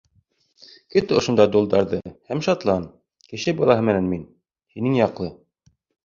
[0.93, 1.99] Көт ошонда дол-дарҙы
[2.31, 2.87] һәм шатлан:
[3.33, 4.23] кеше балаһы менән мин—
[4.77, 5.29] һинең яҡлы.